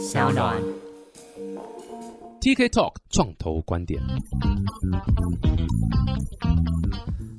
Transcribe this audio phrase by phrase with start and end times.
[0.00, 0.56] 小暖。
[2.40, 4.00] TK Talk 创投观点。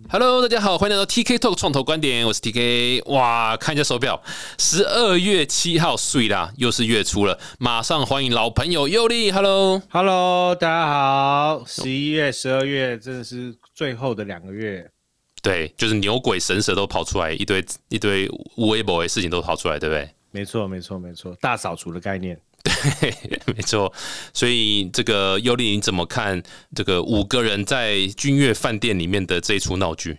[0.08, 3.04] Hello，大家好，欢迎来到 TK Talk 创投观点，我是 TK。
[3.12, 4.22] 哇，看一下手表，
[4.60, 9.32] 十二月七号，睡啦，又是月初了，马上欢迎老朋友尤力。
[9.32, 11.64] Hello，Hello，大家好。
[11.66, 14.88] 十一月、十二月真的是最后的两个月，
[15.42, 20.08] 对，就是牛鬼神蛇都跑出来，一堆一堆无微博的事情都跑出来，对不对？
[20.30, 22.40] 没错，没错，没错，大扫除的概念。
[23.46, 23.92] 没错，
[24.34, 26.42] 所以这个尤力，你怎么看
[26.76, 30.18] 这个五个人在君悦饭店里面的这一出闹剧？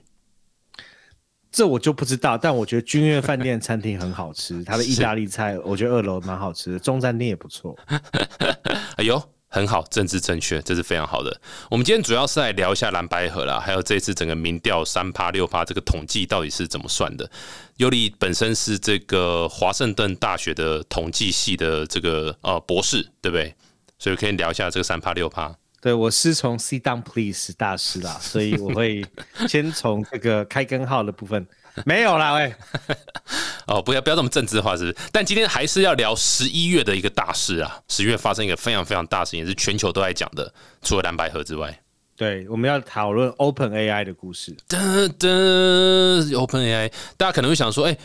[1.51, 7.77] 这我就不知道，但我觉得君悦饭店餐厅很好吃，它的意大利菜 我觉得二楼蛮好吃的，中餐厅也不错。
[8.97, 9.23] 哎呦，
[9.55, 11.39] 很好，政治正确，这是非常好的。
[11.71, 17.31] 我们今天主要是来聊一下蓝白河啦，还有这次整个民调三趴六趴这个统计到底是怎么算的。
[17.77, 23.55] 尤里本身是这个华盛顿大学的统计系的这个呃博士，对不对？
[23.99, 25.55] 所以可以聊一下这个三趴六趴。
[25.83, 29.05] 对我师从 Sit Down Please 大师啦，所以我会
[29.49, 31.47] 先从这个开根号的部分。
[31.85, 32.55] 没有啦，喂，
[33.67, 34.97] 哦，不要不要这么政治化，是不是？
[35.13, 37.81] 但今天还是要聊十一月的一个大事啊！
[37.89, 41.81] 十月发生一个非常非常大事情，也是全球都在讲的，除了蓝白河之外。
[42.15, 44.55] 对，我们要讨论 Open AI 的故事。
[44.69, 47.97] 噔噔，Open AI，大家可能会想说，哎、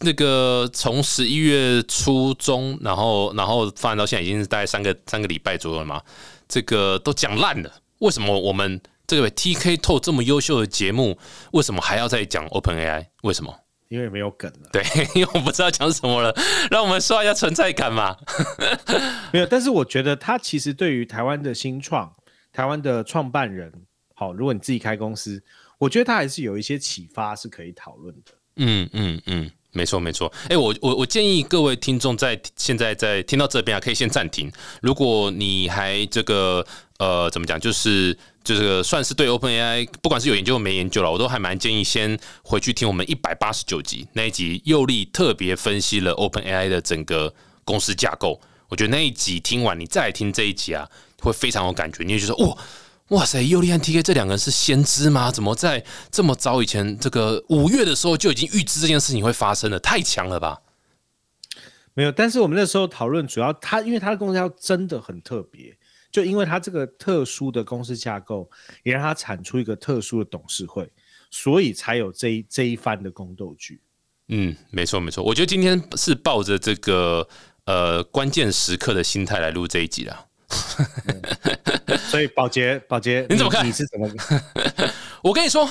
[0.00, 6.00] 那个从十一月初中，然后然后发展到现在，已经是大概三个三个礼拜左右了嘛，
[6.48, 11.18] 这个都讲烂了，为什么我们这个 TK 透这么优秀的节目，
[11.52, 13.06] 为什么还要再讲 Open AI？
[13.22, 13.54] 为什么？
[13.88, 14.82] 因为没有梗了，对，
[15.14, 16.34] 因为我不知道讲什么了，
[16.70, 18.16] 让我们刷一下存在感嘛。
[19.32, 19.46] 没有。
[19.46, 22.12] 但是我觉得他其实对于台湾的新创、
[22.52, 23.72] 台湾的创办人，
[24.14, 25.42] 好，如果你自己开公司，
[25.78, 28.32] 我觉得他还是有一些启发是可以讨论的。
[28.56, 30.30] 嗯嗯嗯，没错没错。
[30.50, 34.52] 哎、我我我建议各位听众在现在在听到这边啊，可以先暂停。
[34.82, 36.66] 如果你还这个
[36.98, 48.40] 呃怎么讲，就是就是算是对 OpenAI 不管是有研究没研究了，我都还蛮建议先回去听我们一百八十九集那一集，佑力特别分析了 OpenAI 的整个公司架构。
[48.70, 50.88] 我觉得那一集听完，你再来听这一集啊，
[51.20, 52.02] 会非常有感觉。
[52.04, 52.56] 你会觉得哇。
[53.08, 55.30] 哇塞，尤利和 TK 这两个人是先知吗？
[55.30, 59.78] 怎么在这么早以前，这个五月的时候就已经预知这件事情会发生了？
[59.80, 60.58] 太强了吧！
[61.94, 65.74] 没有，但是我们那时候讨论主要他，因为他的公司要真的很特别，
[66.10, 68.50] 就因为他这个特殊的公司架构，
[68.82, 70.90] 也让他产出一个特殊的董事会，
[71.30, 73.80] 所以才有这一这一番的宫斗剧。
[74.28, 77.26] 嗯，没错没错，我觉得今天是抱着这个
[77.64, 80.26] 呃关键时刻的心态来录这一集啦。
[82.10, 84.10] 所以保洁，保洁， 你怎么看你是怎么？
[85.22, 85.68] 我跟你说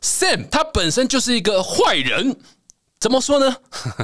[0.00, 2.36] ，Sam 他本身就是一个坏人，
[3.02, 3.56] 怎么说呢？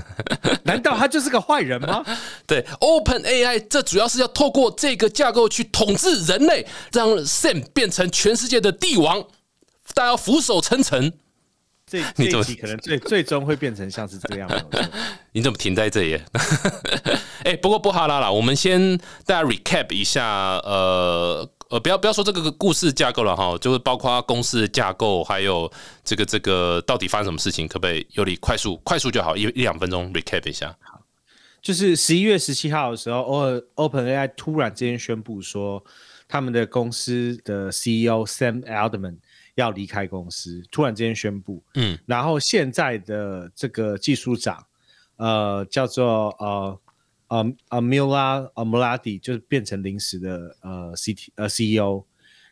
[0.67, 2.05] 难道他就是个坏人吗？
[2.49, 9.23] 对，Open AI 这主要是要透过这个架构去统治人类，让 Sam 变成全世界的帝王，
[9.95, 11.13] 大家要俯首称臣。
[11.87, 14.91] 这 这一集可能最最终会变成像是这样的。
[15.31, 16.21] 你怎么停在这里？
[17.45, 25.71] 哎、不过不哈拉啦，我们先大家 recap 一下，呃呃，不要不要说这个故事架构了哈，就是包括公司的架构，还有
[26.03, 30.75] 这个这个到底发生什么事情，可不可以有你快速快速就好，一一两分钟 recap 一下。
[31.61, 35.85] 就是十一月十七号的时候，O Open AI 突然之间宣布说，
[36.27, 39.19] 他们的公司的 CEO Sam Altman
[39.57, 41.63] 要离开公司，突然之间宣布。
[41.75, 44.65] 嗯，然后现在的这个技术长，
[45.17, 46.81] 呃，叫做呃
[47.29, 52.05] 呃 Amila Amuladi，就是变成临时的呃 CT 呃 CEO。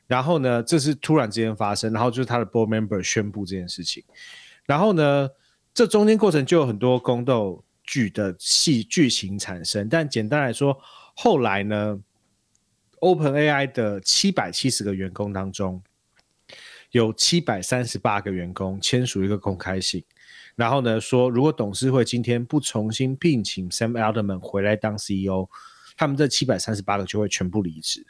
[0.07, 4.05] 然后呢，这是突然之间发生，然后就是他的 board member 宣布这件事情。
[4.65, 5.29] 然后呢，
[5.75, 9.89] 这中间过程就有很多宫斗剧的戏剧情产生。
[9.89, 10.79] 但简单来说，
[11.17, 11.99] 后来呢
[13.01, 15.83] ，Open AI 的七百七十个员工当中，
[16.93, 20.05] 有七百三十八个员工签署一个公开信，
[20.57, 25.49] 然后呢说，如果董事会今天不重新聘请 Sam Altman 回来当 CEO，
[25.97, 28.05] 他们这七百三十八个就会全部离职。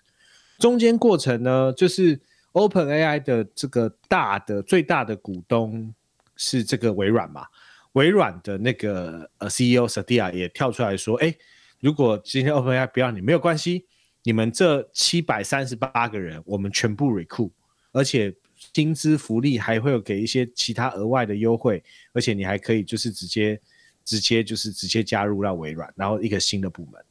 [0.59, 2.19] 中间过程呢，就是
[2.53, 5.93] Open AI 的这个大的最大的股东
[6.37, 7.47] 是这个微软嘛，
[7.93, 11.35] 微软的那个呃 CEO s a d i a 也跳出来说，哎，
[11.81, 13.87] 如果今天 Open AI 不要你没有关系，
[14.23, 17.51] 你们这七百三十八个人我们全部 recruit，
[17.93, 18.35] 而且
[18.77, 21.83] 薪资福利还会有给一些其他额外的优惠，
[22.13, 23.59] 而且你还可以就是直接
[24.05, 27.05] 直接就是直接加入到微软，然后一个新的部门。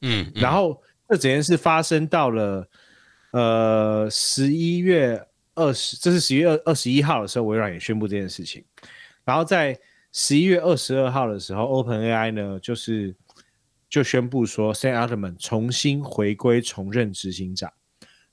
[0.00, 2.66] 嗯，嗯然后这整件事发生到了
[3.32, 5.22] 呃十一月
[5.54, 8.64] 二十，这是十一月二十一号的时候，微软也宣布这件事情。
[9.22, 9.78] 然后在
[10.12, 13.14] 十一月二十二号的时候，OpenAI 呢就是
[13.90, 17.70] 就宣布说，Sam Altman 重新回归重任执行长，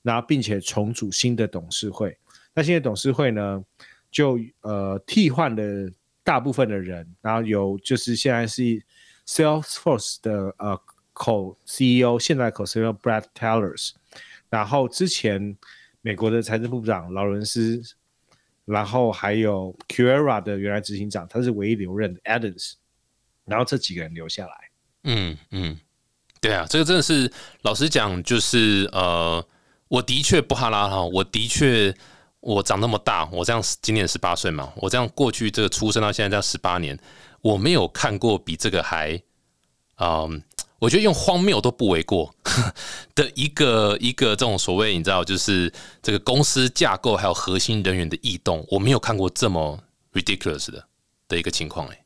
[0.00, 2.16] 然后并且重组新的董事会。
[2.58, 3.62] 那现在董事会呢，
[4.10, 5.88] 就呃替换了
[6.24, 8.82] 大部分的人，然后有就是现在是
[9.28, 10.76] Salesforce 的呃
[11.14, 13.92] Co CEO，现在 Co CEO Brad Tellers，
[14.50, 15.56] 然后之前
[16.00, 17.80] 美国的财政部长劳伦斯，
[18.64, 22.72] 然后还有 Qura 的原来执行长，他是唯一留任的 Adams，
[23.44, 24.54] 然后这几个人留下来。
[25.04, 25.78] 嗯嗯，
[26.40, 27.32] 对啊，这个真的是
[27.62, 29.46] 老实讲，就是呃，
[29.86, 31.94] 我的确不哈拉哈，我的确。
[32.40, 36.96] 我长那么大，我这样今年十八岁嘛，我这样过去这个出生到现在这样十八年，
[37.42, 39.20] 我没有看过比这个还，
[39.98, 40.40] 嗯，
[40.78, 42.32] 我觉得用荒谬都不为过
[43.16, 49.78] 的一个一个这种所谓你知道，就是这个公司架构还有核心人员的异动，我没有看过这么
[50.12, 50.84] ridiculous 的
[51.26, 52.04] 的一个情况哎。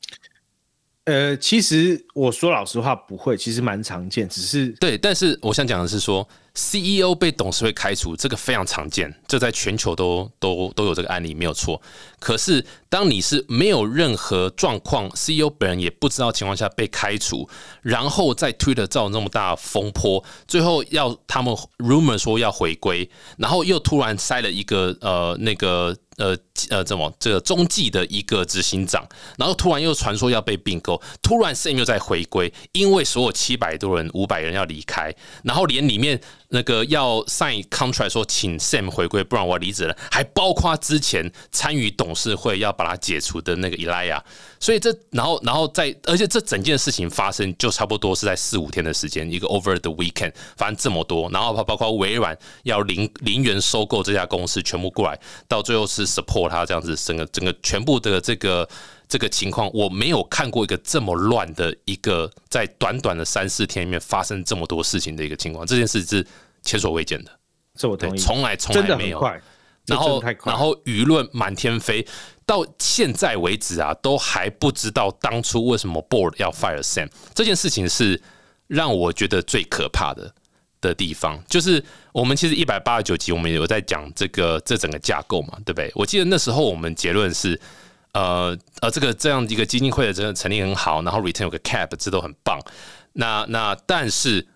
[1.05, 6.27] 呃，其实我说老实话，不会，其实蛮常见，只是对，但是我想讲的是说。
[6.55, 11.81] CEO 被董事会开除，这个非常常见，这在全球都都都有这个案例，没有错。
[12.19, 17.49] 可是，当你是没有任何状况，CEO 本人也不知道情况下被开除，
[17.81, 25.97] 然后在推特造那么大风波，最后要他们 rumor 说要回归，然后又突然塞了一个呃那个。
[26.17, 26.37] 呃
[26.69, 29.05] 呃，怎么这个中继的一个执行长，
[29.37, 35.13] 然后突然又传说要被并购，突然 Sam 又在回归，因为所有七百多人、五百人要离开，
[35.43, 36.19] 然后连里面。
[36.55, 44.21] 那个要 sign contract 说请 Sam 回归，不然我离职了，还包括之前参与董事会要把他解除的那个 Elia，
[44.59, 58.67] 所以这然后然后在而且这整件事情发生就差不多是在四五天的时间，一个 over the weekend，发生这么多，然后包包括微软要零零元收购这家公司，全部过来，到最后是 support 他这样子，整个整个全部的这个。
[59.05, 66.25] 这个情况我没有看过一个这么乱的一个，在短短的三四天里面发生这么多事情的一个情况，这件事是
[66.63, 67.29] 前所未见的。
[67.77, 69.21] 这我同意，从来从来没有。
[69.85, 72.03] 然后然后舆论满天飞，
[72.43, 78.19] 到现在为止啊，都还不知道当初为什么 Board 要 fire Sam 这件事情是
[78.65, 80.33] 让我觉得最可怕的
[80.89, 81.41] 的地方。
[81.47, 85.91] 就是我们其实一百八十九集我们有在讲这个这整个架构嘛，对不对？
[85.95, 87.59] 我记得那时候我们结论是。
[88.15, 92.59] 呃呃，这个这样一个基金会的这个成立很好，然后 return 有个 cap，这都很棒。
[93.13, 94.47] 那那但是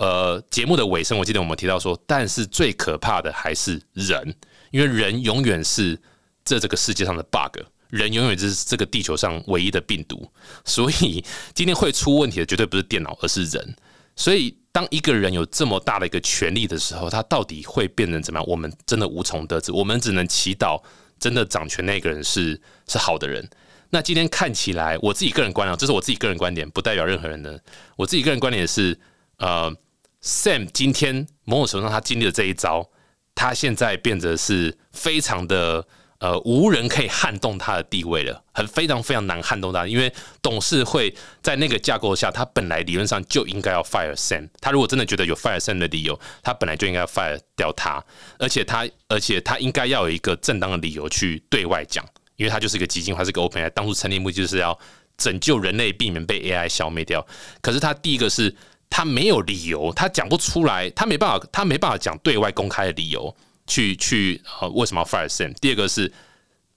[0.00, 4.34] 呃，节目的尾声，我记得我们提到说，但是最可怕的还是人，
[4.72, 5.96] 因为人永远是
[6.44, 10.28] 这这个世界上的 bug，人永远是这个地球上唯一的病毒。
[10.64, 13.76] 所以今天会出问题的绝对不是电脑，而是人。
[14.16, 18.48] 所以当一个人有这么大的一个权利的时候，他到底会变成怎么样？
[18.48, 19.70] 我们真的无从得知。
[19.70, 20.82] 我们只能祈祷。
[21.16, 23.48] 真的掌权那个人是是好的人。
[23.90, 27.58] 那今天看起来，我自己个人观点，这是我自己个人观点，不代表任何人的。
[27.96, 28.98] 我自己个人观点是，
[29.38, 29.72] 呃
[30.20, 32.90] ，Sam 今天某种程度上他经历了这一招，
[33.34, 35.86] 他现在变得是非常的。
[36.24, 40.10] 呃，无人可以撼动他的地位了，很非常非常难撼动他，因为
[40.40, 44.48] 董事会在那个架构下，他本来理论上就应该要 fire Sam。
[44.58, 48.02] 他如果真的觉得有 fire Sam 的理由，他本来就应该要 fire 掉他，
[48.38, 52.02] 而且他而且他应该要有一个正当的理由去对外讲，
[52.36, 54.78] 因为他就是一个基金，他是个 open AI，当初成立目的就是要
[55.18, 57.26] 拯救人类，避免被 AI 消灭掉。
[57.60, 58.56] 可是他第一个是
[58.88, 63.36] 他没有理由，他讲不出来，他没办法，他没办法讲对外公开的理由。
[63.66, 65.54] 去去呃，为什么要 fire Sam？
[65.54, 66.12] 第二个是，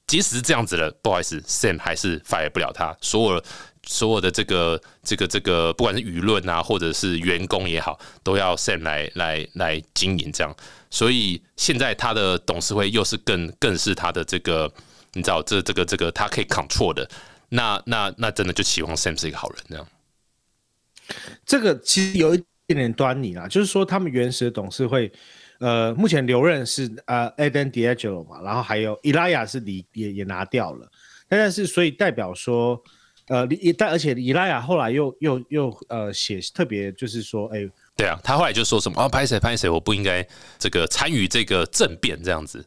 [0.08, 2.96] 即使是这样子了，不好意思，Sam 还是 fire 不了他。
[3.02, 3.44] 所有
[3.84, 10.56] 所有的这个这个这个，不管是舆论啊，或者是员工也好，都要 Sam 来来来经营这样。
[10.90, 14.72] 所以现在他的董事会又是更更是他的这个，
[15.14, 17.10] 你知道这这个这个他可以 control 的。
[17.50, 19.88] 那那那真的就期望 Sam 是一个好人这样。
[21.46, 25.12] 这个其实有一点点端倪啦，就是说他们原始的董事会。
[25.60, 30.88] 呃，目前留任是呃 Eden D'Angelo 嘛，然后还有伊拉雅是离也也拿掉了，
[31.28, 32.80] 但是所以代表说，
[33.28, 40.26] 呃，伊但而且伊拉雅后来又又又呃写特别就是说，哎，对啊，他后来就说什么啊，拍谁拍谁，我不应该
[40.60, 42.64] 这个参与这个政变这样子，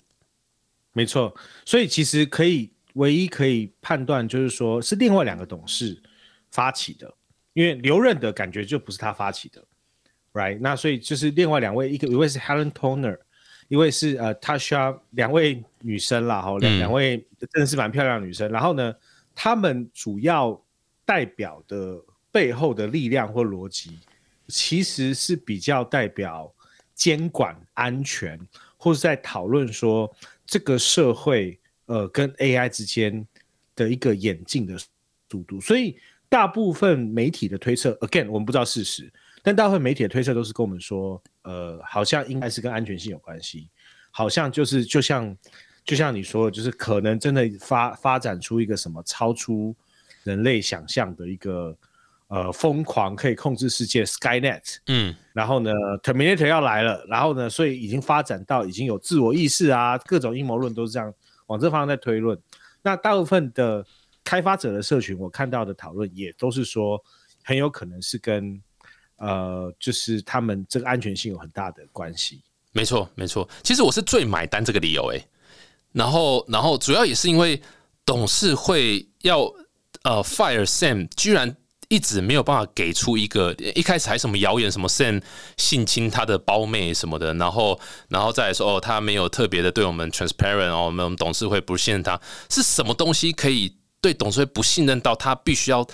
[0.92, 1.32] 没错，
[1.64, 5.96] 所以其实可以唯一可以判断就是说是另外两个董事
[6.50, 7.14] 发起的，
[7.52, 9.64] 因为留任的感觉就不是他发起的。
[10.32, 13.18] Right，那所以就是另外两位，一个一位是 Helen Toner，
[13.66, 18.48] 一位是呃 Tasha，两位女生啦，哈，两两位真的是蛮漂亮的女生。
[18.52, 18.94] 然后呢，
[19.34, 20.64] 她们主要
[21.04, 23.98] 代表的背后的力量或逻辑，
[24.46, 26.52] 其实是比较代表
[26.94, 28.38] 监管安全，
[28.76, 30.08] 或是在讨论说
[30.46, 33.26] 这个社会呃跟 AI 之间
[33.74, 34.78] 的一个演进的
[35.28, 35.60] 速度。
[35.60, 35.96] 所以
[36.28, 43.68] 大部分媒体的推测，again 我们不知道事实，但大部分媒体的推测都是跟我们说，呃，好像应该是跟安全性有关系，
[44.10, 45.36] 好像就是就像
[45.84, 49.74] 就像你说的，就是可能真的发发展出一个什么超出
[50.24, 51.76] 人类想象的一个
[52.28, 61.12] 呃疯狂可以控制世界 SkyNet，嗯，然后呢 Terminator 要来了，然后呢，所以已经发展到已经有自我意识啊，各种阴谋论都是这样
[61.46, 62.38] 往这方向在推论。
[62.82, 63.84] 那大部分的
[64.22, 67.02] 开发者的社群，我看到的讨论也都是说，
[67.42, 68.60] 很有可能是跟
[69.20, 72.40] 呃，就是他们这个安全性有很大的关系。
[72.72, 73.48] 没错，没错。
[73.62, 75.22] 其实我是最买单这个理由诶。
[75.92, 77.60] 然后，然后主要也是因为
[78.06, 79.40] 董事会要
[80.04, 81.56] 呃 fire Sam，居然
[81.88, 85.20] 一直没有办法给出一个一开始还什么谣言，什么 Sam
[85.56, 95.84] 性侵他的胞妹什么的，然后，然后再来说哦，他没有特别的对我们 transparent 哦，我们董事会不信任他，是什么东西可以对董事会不信任到他必须要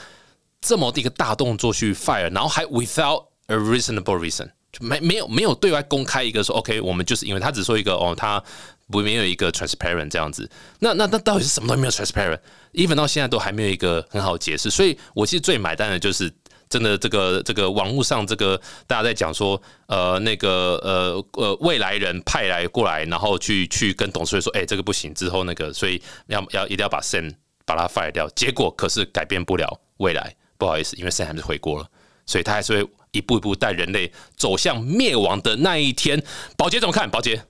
[0.66, 4.84] 这么的一个大动作去 fire，然后还 without a reasonable reason 就。
[4.84, 8.42] 没没有没有对外公开一个说 OK，我们就是因为他只说一个哦，他
[8.90, 16.30] 不没有一个 transparent 这样子，那那那到底是什么都没有 transparent，even 到现在都还没有一个很好解释，所以我其实最买单的就是
[16.68, 27.32] 真的这个这个网络上这个大家在讲说呃那个呃呃未来人派来过来，然后去去跟董事会说哎这个不行之后那个所以要要一定要把 Sam
[27.64, 31.88] 把它 fire 掉，结果可是改变不了未来，不好意思，因为 Sam 还是回国了，
[32.24, 32.90] 所以他还是会。
[33.12, 36.22] 一步一步带人类走向灭亡的那一天，
[36.54, 37.10] 宝杰怎么看？
[37.10, 37.42] 宝杰，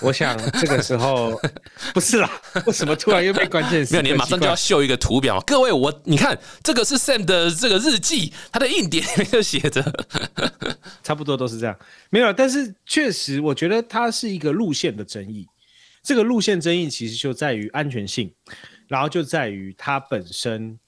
[0.00, 1.40] 我想这个时候
[1.92, 2.30] 不是啦，
[2.66, 3.84] 为什么突然又被关键？
[3.90, 5.40] 没有，你马上就要秀一个图表。
[5.40, 9.82] 各位，我你看这个是 Sam 的这个日记，他的硬碟里面就写着，
[11.02, 11.76] 差不多都是这样。
[12.10, 15.48] 没有，但是确实，我觉得它是一个路线的争议。
[16.04, 18.32] 这个路线争议其实就在于安全性，
[18.86, 20.78] 然后就在于它本身，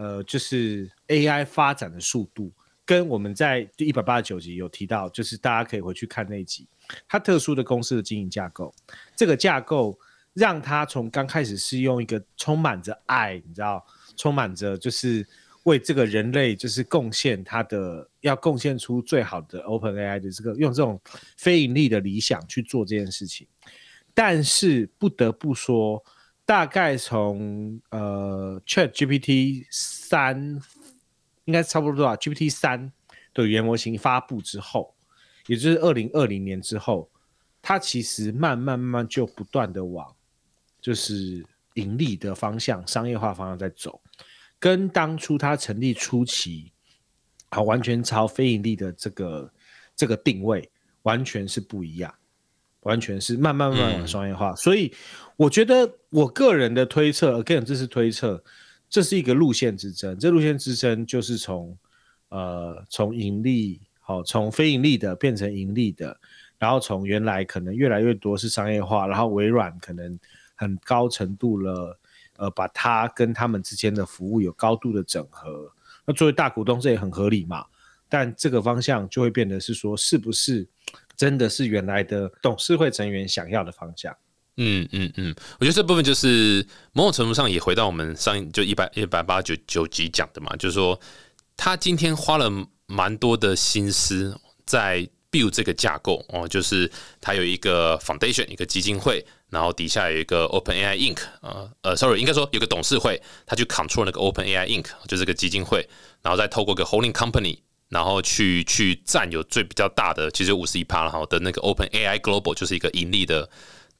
[0.00, 2.50] 呃，就是 AI 发展的速度。
[2.86, 6.66] 跟我们在第一百八十九集有提到，就是大家可以回去看那一集，
[7.06, 8.74] 它特殊的公司的经营架构，
[9.14, 9.96] 这个架构
[10.32, 13.84] 让它从刚开始是用一个充满着爱，你知道，
[14.16, 15.24] 充满着就是
[15.64, 21.00] 为这个人类就是贡献它的，要贡献出最好的 Open AI 的这个用这种
[21.36, 23.46] 非盈利的理想去做这件事情，
[24.14, 26.02] 但是不得不说，
[26.50, 30.60] 大概从呃 Chat GPT 三。
[31.44, 32.92] 应该差不多啊，GPT 三
[33.32, 34.94] 的语言模型发布之后，
[35.46, 37.08] 也就是二零二零年之后，
[37.62, 40.12] 它其实慢慢慢慢就不断的往
[40.80, 44.00] 就是盈利的方向、商业化方向在走，
[44.60, 46.72] 跟当初它成立初期
[47.48, 49.52] 啊完全朝非盈利的这个
[49.96, 50.70] 这个定位
[51.02, 52.12] 完全是不一样，
[52.82, 54.54] 完全是慢慢慢慢往商业化。
[54.54, 54.92] 所以
[55.36, 58.42] 我觉得我个人的推测，again 这是推测。
[58.88, 61.78] 这是一个路线之争，这路线之争就是从，
[62.30, 66.18] 呃，从盈利，好，从非盈利的变成盈利的，
[66.58, 70.18] 然后从原来可能越来越多是商业化，然后微软可能
[70.56, 71.96] 很高程度了，
[72.38, 75.72] 呃，把它跟他们之间的服务有高度的整合。
[76.04, 77.64] 那作为大股东，这也很合理嘛。
[78.08, 80.66] 但这个方向就会变得是说，是不是
[81.20, 84.16] 真的是原来的董事会成员想要的方向？
[84.56, 90.98] 嗯嗯嗯，我觉得这部分就是某种程度上也回到我们上就一百一百八九九集讲的嘛，就是说
[91.58, 92.50] 他今天花了
[92.86, 94.34] 蛮多的心思
[94.64, 105.86] 在 build 这个架构哦，就是他有一个 foundation 一个基金会，然后底下有一个 Open AI Inc 呃呃，sorry 应该说有个董事会，他去 control 那个 Open AI Inc 就这个基金会，
[106.22, 107.58] 然后再透过个 holding company，
[107.90, 113.48] 然后去去占有最比较大的其实五十一趴然后的那个 Open AI Global 就是一个盈利的。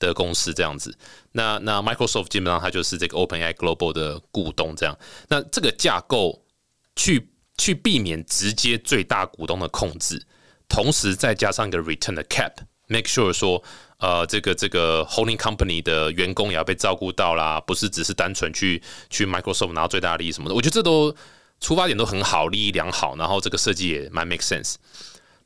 [0.01, 0.97] 的公司这样子，
[1.33, 6.43] 那那 Microsoft 基本上它就是这个 OpenAI Global 的股东这样，那这个架构
[6.97, 7.29] 去
[7.59, 10.27] 去避免直接最大股东的控制，
[10.71, 13.63] 同时再加上一个 Return 的 Cap，make sure 说
[13.99, 21.15] 呃这个这个 Holding Company 的员工也要被照顾到啦，不是只是单纯去去 Microsoft 拿到最大利益什么的，我觉得这都
[21.61, 24.75] 出发点都很好，利益良好，然后这个设计也蛮 make sense，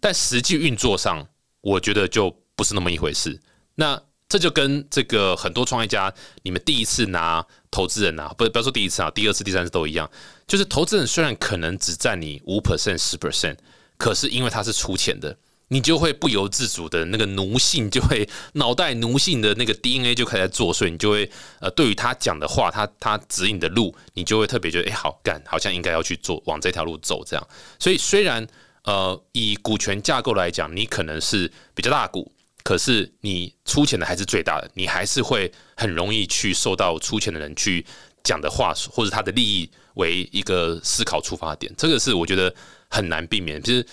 [0.01, 1.27] 但实际运作上，
[1.61, 3.41] 我觉得就不是那么一回事。
[3.75, 10.11] 那这就跟这个很多创业家，你们第一次拿投资人啊，不不要说第一次啊，第二次、第三次都一样。
[10.47, 13.57] 就是投资人虽然可能只占你五 percent、十 percent，
[13.97, 15.37] 可是因为他是出钱的，
[15.75, 21.29] 你就会不由自主的那个奴性就会脑袋奴性的那个 DNA 就开始作祟，你就会
[21.59, 27.49] 呃，对于他讲的话，他他指引的路，你就会特别觉得哎，好干，好像应该要去做，往这条路走这样。
[27.81, 28.47] 所以虽然
[28.85, 32.31] 呃，以股权架构来讲，你可能是比较大股。
[32.63, 37.85] 可是你出钱的还是最大的，你还是会很容易去受到出钱的人去
[38.23, 42.55] 讲的话或者他的利益为一个思考出发点，这个是我觉得
[42.89, 43.61] 很难避免。
[43.61, 43.85] 就是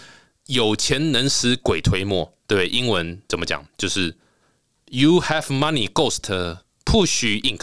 [0.52, 3.66] 有钱能使鬼推磨，对英文怎么讲？
[3.78, 4.16] 就是
[4.88, 7.62] You have money, ghost push ink。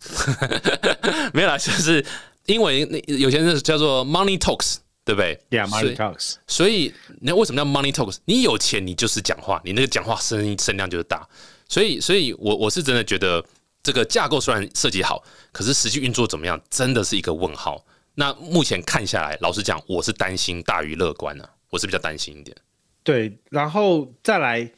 [1.32, 2.04] 没有啦，就是
[2.46, 6.34] 因为那有钱人叫做 money talks，对不对？Yeah，money talks。
[6.46, 8.16] 所以那为什么叫 money talks？
[8.24, 11.28] 你有钱，你就是讲话，你那个讲话声音声量就是大。
[11.68, 13.44] 所以，所以我我是真的觉得
[13.82, 15.22] 这个架构虽然设计好，
[15.52, 17.84] 可是实际运作怎么样，真的是一个问号。
[18.14, 22.56] 那目前看下来，老实讲，我是担心大于乐观呢，我是比较担心一点。
[23.02, 24.70] 对，然后再来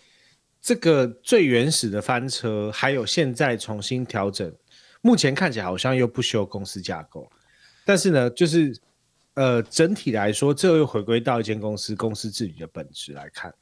[0.60, 4.52] 这个最原始的翻车，还有现在重新调整。
[5.02, 7.30] 目前看起来好像又不修公司架构，
[7.86, 8.78] 但是呢，就是
[9.32, 13.54] 呃，整体来说，这又回归到一间公司公司治理的本质来看，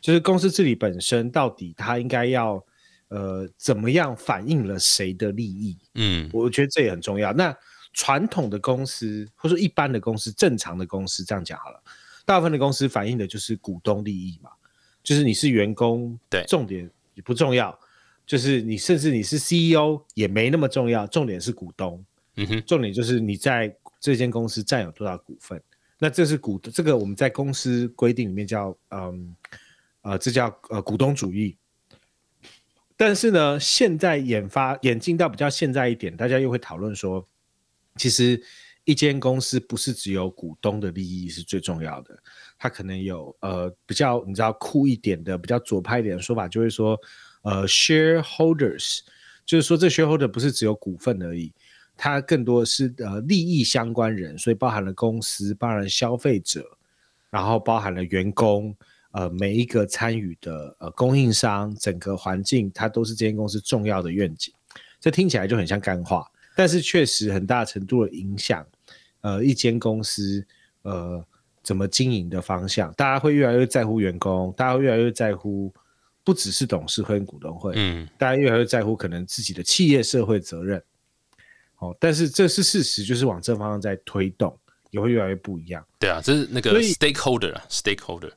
[0.00, 2.60] 就是公司治理本身到底它应该要
[3.08, 5.78] 呃怎么样反映了谁的利益？
[5.94, 7.32] 嗯，我觉得这也很重要。
[7.32, 7.56] 那
[7.92, 11.80] 传统的公司或者说一般的公司，正常的公司这样讲好了，
[12.30, 14.50] 大部分的公司反映的就是股东利益嘛，
[15.02, 17.76] 就是你是员工，对，重点也不重要。
[18.24, 22.04] 就是你，甚至你是 CEO 也没那么重要，重点是股东。
[22.36, 25.60] 嗯哼，重点就是你在这间公司占有多少股份。
[25.98, 29.34] 那这是股，这个我们在公司规定里面叫，嗯，
[30.02, 31.56] 呃，这叫呃股东主义。
[32.96, 37.26] 但是呢，现在研发演进到比较现在一点，大家又会讨论说，
[37.96, 38.40] 其实
[38.90, 42.18] 一间公司不是只有股东的利益是最重要的，
[42.58, 46.98] 它可能有呃比较你知道酷一点的、比较左派一点的说法，就会说。
[47.42, 48.98] 呃，shareholders
[49.46, 51.50] 就是说，这 shareholder 不是只有股份而已，
[51.96, 56.62] 它更多的是呃利益相关人，所以包含了公司，包含了消费者，
[57.30, 58.76] 然后包含了员工，
[59.12, 64.52] 呃，每一个参与的呃供应商，整个环境，它都是这间公司重要的愿景。
[65.00, 68.66] 这听起来就很像干话，但是确实很大程度的影响，
[69.20, 70.44] 呃，一间公司
[70.82, 71.24] 呃
[71.62, 75.72] 怎么经营的方向，大家会越来越在乎员工，大家会越来越在乎。
[76.22, 80.80] 不只是董事会、股东会，嗯，大家越来越在乎可能自己的企业社会责任，
[81.78, 84.56] 哦，但是这是事实，就是往这方向在推动，
[84.90, 85.84] 也会越来越不一样。
[85.98, 88.30] 对啊，这是那个 stakeholder 啊，stakeholder，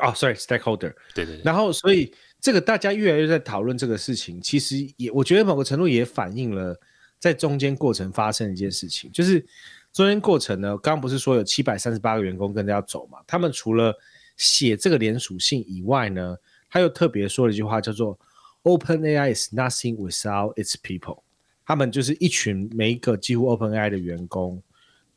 [0.00, 1.40] 哦，sorry，stakeholder，对对。
[1.44, 6.78] 然后，所以这个大家越来越在讨论这个事情，其实也我觉得某个程度也反映了
[7.18, 9.44] 在中间过程发生一件事情，就是
[9.92, 13.18] 中间过程呢，刚刚不是说有七百三十八个员工跟着要走嘛？
[13.26, 13.94] 他们除了
[14.36, 16.36] 写这个联署信以外呢？
[16.72, 18.16] 他又特别说了一句话，叫做
[18.62, 21.20] “Open AI is nothing without its people”。
[21.66, 24.62] 他们就是一群每一个几乎 Open AI 的员工，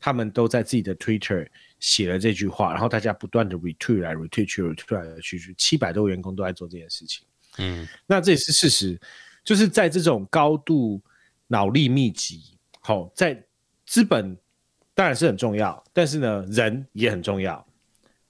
[0.00, 1.46] 他们都在自己的 Twitter
[1.78, 7.24] 写了这句话，然后大家不断的 retweet 来 retweet 去 retweet 来去去，七百多个员工都在做这件事情。
[7.58, 9.00] 嗯，那这也是事实，
[9.44, 11.00] 就是在这种高度
[11.46, 13.40] 脑力密集，好，在
[13.86, 14.36] 资本
[14.94, 17.66] 当然是很重要，但是呢，人也很重要。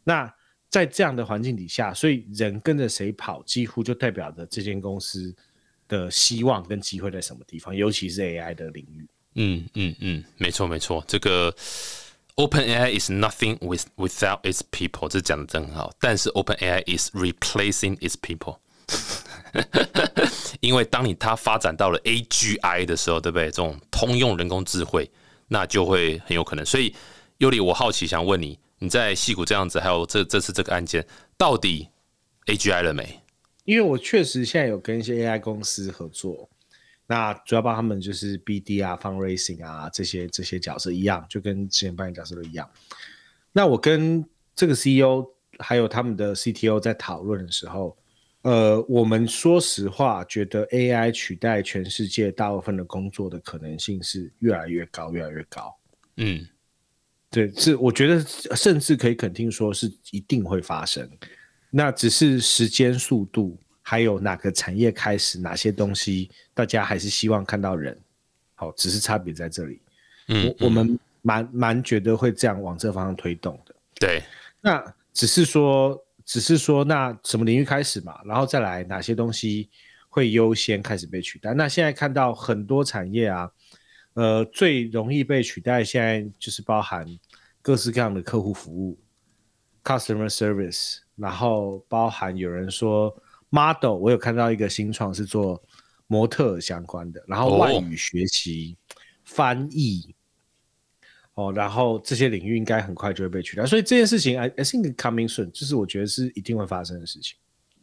[0.03, 0.33] 那
[0.71, 5.35] 在这样的环境底下，所以人跟着谁跑，几乎就代表着这间公司
[5.87, 9.07] 的希望跟机会在什么地方，尤其是 AI 的领域。
[9.37, 11.55] 嗯嗯嗯，没错没错，这个
[12.37, 15.93] Open AI is nothing with without its people，这讲的真好。
[16.01, 18.59] 但是 Open AI is replacing its people，
[20.61, 23.47] 因为当你它发展到了 AGI 的时候，对不对？
[23.47, 25.09] 这种通用人工智慧，
[25.49, 26.65] 那就会很有可能。
[26.65, 26.95] 所以
[27.39, 28.59] 尤里，我好奇想问你。
[28.81, 31.07] 你在戏谷这样子，还有这这次这个案件，
[31.39, 31.89] 到底
[32.45, 33.21] AGI 了没？
[33.65, 36.51] 因为我确实现在有跟一些 AI 公司合作，
[37.07, 42.69] 那主要帮他们就是 BD 啊、fundraising 啊这些这些角色一样，就跟之前扮演角色都一样。
[43.53, 44.23] 那我跟
[44.55, 45.25] 这个 CEO
[45.61, 47.97] 还有他们的 CTO 在讨论的时候，
[48.45, 55.75] 呃，我们说实话觉得 AI 取代全世界大部分的工作的可能性是越来越高，越来越高。
[56.17, 56.47] 嗯。
[57.31, 58.21] 对，是我觉得
[58.55, 61.11] 甚至可以肯定说是一定会发生，
[61.69, 67.99] 那只是时间、速度，还有哪个产业开始，哪些东西，大家还是希望看到人，
[68.55, 69.81] 好，只是差别在这里。
[70.29, 73.75] 嗯，我我们蛮蛮觉得会这样往这方向推动的。
[73.97, 74.23] 对，
[74.61, 79.71] 那只是说，只是说，那什么领域开始嘛，然后再来哪些东西
[80.09, 81.55] 会优先开始被取代？
[81.55, 83.51] 那现在看到很多产业啊。
[84.15, 87.05] 呃，最容易被取代，现在就是包含
[87.61, 88.97] 各式各样的客户服务
[89.83, 93.13] ，customer service，然后包含有人说
[93.51, 95.61] model，我有看到一个新创是做
[96.07, 98.77] 模特相关的，然后外语学习、
[99.25, 100.14] 翻译，
[101.35, 107.37] 哦，然后这些领域应该很快就会被取代，所以这件事情，I I think coming soon，就是我觉得是一定会发生的事情。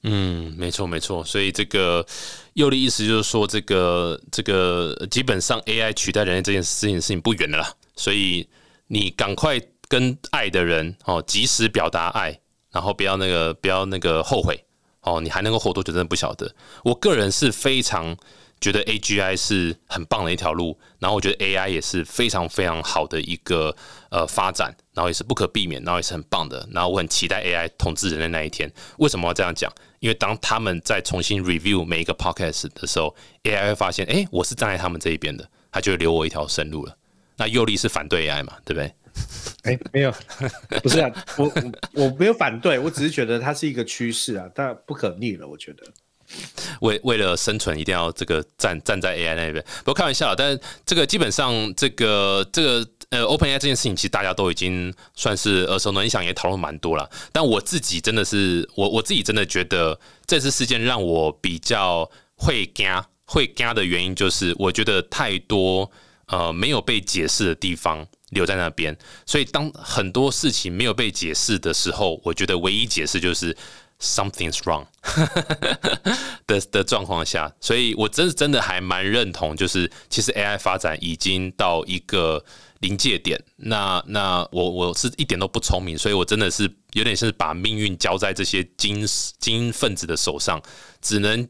[0.03, 2.03] 嗯，没错没错，所以这个
[2.53, 8.47] 右的意思就是说，这个这个基本上 AI 取代人类这件事情事情不远了啦，所以
[8.87, 12.39] 你赶快跟爱的人哦及时表达爱，
[12.71, 14.63] 然后不要那个不要那个后悔
[15.01, 16.55] 哦，你还能够活多久真的不晓得。
[16.83, 18.17] 我个人是非常
[18.61, 23.75] 觉得 AGI 是很棒的一条路，然后我觉得 AI 也是非常非常好的一个
[24.11, 28.71] 呃发展，然后也是不可避免，然后也是很棒的，然后我很期待 AI 统治人类那一天。
[28.99, 29.73] 为什么要这样讲？
[29.99, 36.95] 因为当他们在重新 review 每一个 podcast 的时候，AI 会发现，哎，我是站在他们这一边的，他就留我一条生路了。
[37.37, 38.93] 那右力是反对 AI 嘛，对不对？
[39.63, 40.13] 哎，没有，
[40.81, 41.51] 不是啊，我
[41.93, 45.83] 我没有反对，我只是觉得它是一个趋势啊，但不可逆了，我觉得。
[46.81, 49.63] 为为了生存，一定要这个站站在 AI 那边。
[49.79, 57.09] 不过开玩笑，但这个基本上，这个这个呃，OpenAI 这件事情，其实大家都已经算是耳熟能详，也讨论蛮多了。
[57.31, 62.87] 但我自己真的是，我我自己真的觉得这次事件让我比较会惊
[63.25, 65.91] 会惊的原因，就是我觉得太多
[66.27, 68.97] 呃没有被解释的地方留在那边。
[69.25, 73.55] 所以当很多事情没有被解释的时候，我觉得唯一解释就是。
[74.01, 74.87] Something's wrong
[76.47, 82.43] 的的状况下，所以我真真的还蛮认同，就是其实 AI 发展已经到一个
[82.79, 83.39] 临界点。
[83.57, 89.05] 那那我我是一点都不聪明，所以我真的是有点是把命运交在这些精
[89.39, 90.59] 精英分子的手上，
[90.99, 91.47] 只能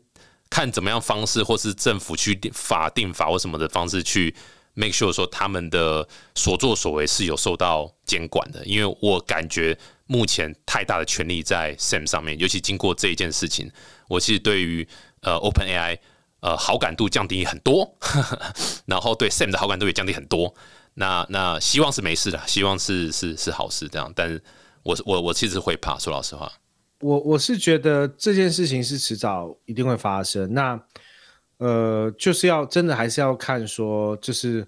[0.49, 4.35] 看怎么样方式，或是政府去法定法或什么的方式去
[4.73, 8.65] make sure 说他们的所作所为是有受到监管的。
[8.65, 9.77] 因为我感觉。
[10.11, 13.71] 目前太大的权力在 Sam 上面，尤其经过这一件事情，
[14.09, 14.85] 我其实对于
[15.21, 15.97] 呃 Open AI
[16.41, 17.97] 呃好感度降低很多，
[18.85, 20.53] 然后对 Sam 的好感度也降低很多。
[20.95, 24.11] 那那希望是没事的，希望是是是好事这样。
[24.13, 24.43] 但是
[24.83, 26.51] 我我我其实会怕，说老实话，
[26.99, 30.53] 我我是觉得这件事情是迟早一定会发生。
[30.53, 30.77] 那
[31.59, 34.67] 呃就是要真的还是要看说，就是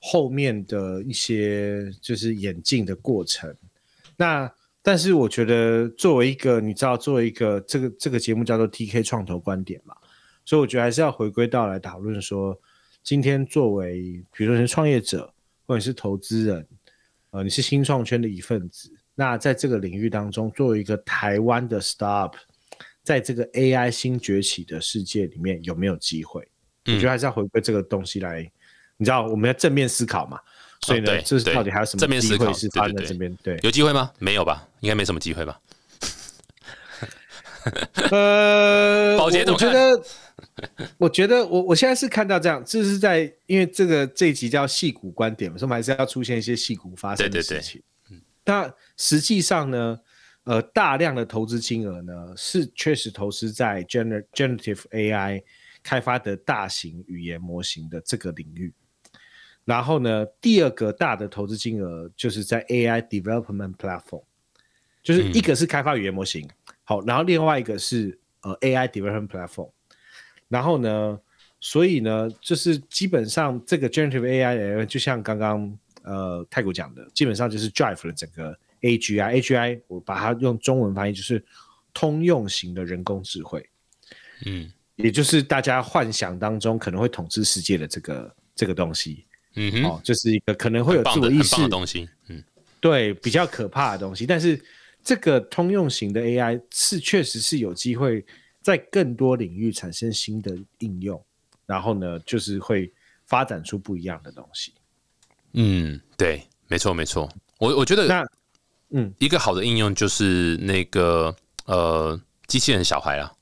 [0.00, 3.54] 后面的一些就是演进的过程。
[4.16, 4.50] 那
[4.82, 9.94] 但是我觉得，作为一个你知道，作为一个这个这个节目叫做 TK 创投观点嘛，
[10.44, 12.58] 所以我觉得还是要回归到来讨论说，
[13.02, 15.32] 今天作为比如说是创业者
[15.66, 16.66] 或者是投资人，
[17.30, 22.32] 呃，你是新创圈的一份子，那在这个领域当中，作为一个台湾的 startup，
[23.02, 26.48] 在这个 AI 新崛起的世界里面有没有机会？
[26.86, 28.50] 我觉得还是要回归这个东西来，
[28.96, 30.40] 你知道，我们要正面思考嘛。
[30.80, 33.36] 所以呢，这是到底还有什么正面思考是发生在这边？
[33.42, 34.10] 对，有机会吗？
[34.18, 35.60] 没有吧，应该没什么机会吧。
[38.10, 39.52] 呃， 我觉得，
[40.96, 47.82] 我觉得，我我现在是看到这样，这是在因为这个这一集叫戏骨观点嘛，所以我们还是要出现一些戏骨发生的事情。
[48.10, 49.98] 嗯，但实际上呢，
[50.44, 55.42] 呃，大量的投资金额呢，是确实投资在 generative AI
[55.82, 58.72] 开发的大型语言模型的这个领域。
[59.68, 64.22] 然后呢，第二个大的投资金额就是在 AI development platform，
[65.02, 66.48] 就是一个是开发语言模型，
[66.84, 69.70] 好，然后另外一个是呃 AI development platform，
[70.48, 71.20] 然后呢，
[71.60, 81.44] 所以呢，就是基本上这个 generative AI 就像刚刚呃泰国讲的，基本上就是 drive 了整个 AGI，AGI 我把它用中文翻译就是
[81.92, 83.68] 通用型的人工智慧，
[84.46, 89.26] 嗯，也就是大家幻想当中可能会统治世界的这个这个东西。
[89.58, 92.42] 嗯哼，哦，就是一个可能会有自我意识的东西，嗯，
[92.80, 94.24] 对，比较可怕的东西。
[94.24, 94.62] 但是
[95.02, 98.24] 这个通用型的 AI 是确实是有机会
[98.62, 101.20] 在更多领域产生新的应用，
[101.66, 102.92] 然后呢，就是会
[103.26, 104.72] 发展出不一样的东西。
[105.54, 107.28] 嗯，对，没错，没错。
[107.58, 108.24] 我我觉得那
[108.90, 111.34] 嗯，一个好的应用就是那个
[111.66, 113.32] 呃，机器人小孩啊，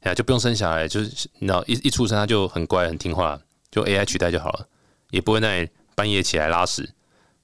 [0.00, 4.68] 哎呀，就不用生小孩，就是你知道，一一出生他就很乖很听话，就 AI 取代就好了。
[5.16, 6.82] 也不会在你半夜起来拉屎，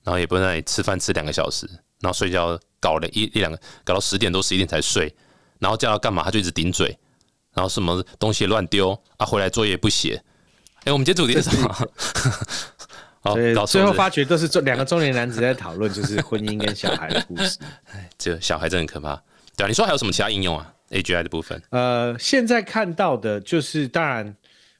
[0.04, 1.66] 然后也不会在你吃饭吃两个小时，
[2.00, 5.12] 然后睡觉搞了一一两个，搞到十点多十一点才睡，
[5.58, 6.86] 然后叫他干嘛他就一直顶嘴，
[7.54, 10.22] 然后什么东西乱丢啊，回来作业不写。
[10.84, 11.88] 哎，我们今天主题是什么？
[13.24, 17.58] 好，最后发觉都是中两个中年男子在讨论，就是婚姻跟小孩的故事。
[17.90, 19.16] 哎，这小孩真的很可怕。
[19.56, 21.62] 对啊，你说还有什么其他应用啊？AGI 的部分？
[21.70, 24.36] 呃，现在看到的就是当然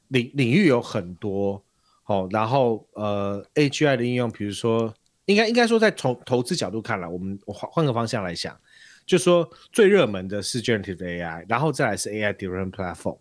[0.08, 1.64] 领领域有很多。
[2.06, 4.92] 哦，然后呃，AGI 的应用，比如说，
[5.26, 8.58] 应该应该说，在从投资角度看来，我们换换个方向来想，
[9.06, 13.18] 就说最热门的是 Generative AI，然后再来是 AI Development Platform，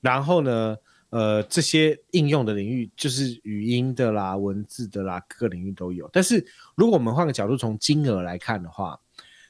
[0.00, 0.76] 然后呢，
[1.08, 6.08] 呃，这些应用的领域就是语音的啦、文字的啦，各个领域都有。
[6.12, 9.00] 但是如果我们换个角度，从金额来看的话，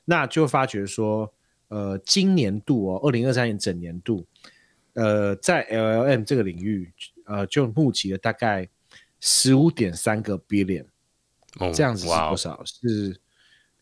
[0.04, 1.30] 那就发觉说，
[1.68, 4.24] 呃，今年度哦，二零二三年整年度，
[5.00, 6.92] 呃，在 LLM 这个领域，
[7.24, 8.68] 呃，就募集了大概
[9.18, 10.84] 十五点三个 billion，
[11.58, 12.62] 哦这样子是多少？
[12.66, 13.18] 是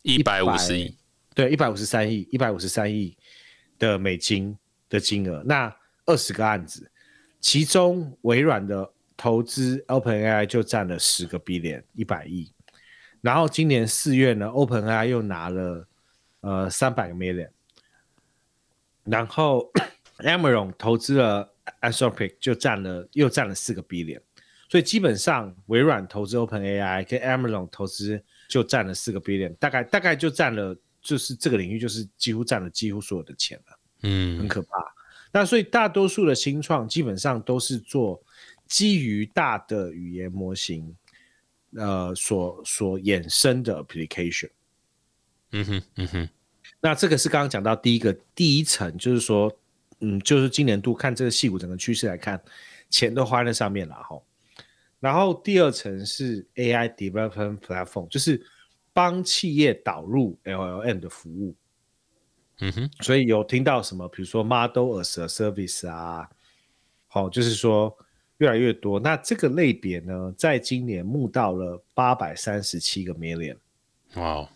[0.02, 0.96] 一百五十亿，
[1.35, 3.16] 对，一百五十三亿，一百五十三亿
[3.81, 4.57] 的美金
[4.88, 5.42] 的金额。
[5.44, 5.74] 那
[6.07, 6.88] 二十个案子，
[7.40, 12.52] 其中微软的投资 OpenAI 就占了十个 billion，一百亿。
[13.20, 15.88] 然后今年四月呢，OpenAI 又拿了
[16.42, 17.50] 呃三百个 million，
[19.02, 19.68] 然后
[20.18, 24.20] Amazon 投资了 Anthropic 就占了又占了四个 billion，
[24.68, 33.78] 所以基本上微软投资 OpenAI 跟 Amazon 投资就占了四个 billion，大概大概就占了就是这个领域就是几乎占了几乎所有的钱了。
[34.02, 34.68] 嗯很嗯可怕。
[35.33, 38.20] 那所以大多数的新创基本上都是做
[38.66, 40.96] 基于大的语言模型，
[41.74, 44.50] 呃，所所衍生的 application。
[45.52, 46.28] 嗯哼嗯哼，
[46.81, 49.54] 那这个是刚刚讲到第一个第一层，就是说，
[50.00, 52.40] 嗯，就是今年度看这个戏股整个趋势来看，
[52.90, 54.20] 钱都花在上面了哈。
[55.00, 58.44] 然后第二层是 AI development platform，就是
[58.92, 61.54] 帮企业导入 LLM 的服务。
[62.61, 66.28] 嗯哼，所以有听到什么，比如说 model as a service 啊，
[67.06, 67.96] 好、就是说
[68.38, 68.98] 越来越多。
[68.98, 73.56] 那这个类别呢，在今年募到了八百三十七个 million，
[74.14, 74.48] 哇哦，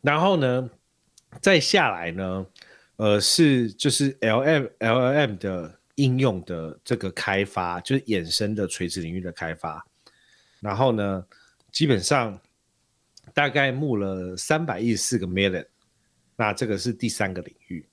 [0.00, 0.70] 然后呢，
[1.42, 2.46] 再下来呢，
[2.96, 9.84] 呃，是就是 L M L M 的应用的这个开发，就是衍生的垂直领域的开发。
[10.60, 11.24] 然后呢，
[11.72, 12.40] 基本上
[13.32, 15.66] 大概募了三百一十四个 million，
[16.36, 17.84] 那这个是第三个领域。